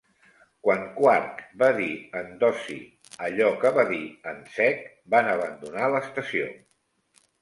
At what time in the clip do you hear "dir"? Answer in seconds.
1.79-1.89, 3.93-4.01